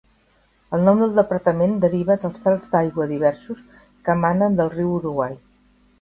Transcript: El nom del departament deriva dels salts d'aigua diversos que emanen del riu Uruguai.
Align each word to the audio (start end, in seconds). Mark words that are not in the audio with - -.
El 0.77 0.85
nom 0.87 1.01
del 1.01 1.11
departament 1.17 1.75
deriva 1.83 2.17
dels 2.23 2.41
salts 2.47 2.73
d'aigua 2.73 3.09
diversos 3.15 3.61
que 4.07 4.15
emanen 4.19 4.57
del 4.61 4.73
riu 4.79 4.93
Uruguai. 4.97 5.41